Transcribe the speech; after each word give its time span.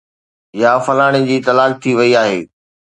يا 0.61 0.71
فلاڻي 0.85 1.21
جي 1.29 1.37
طلاق 1.49 1.71
ٿي 1.81 1.91
وئي 1.99 2.11
آهي 2.23 2.39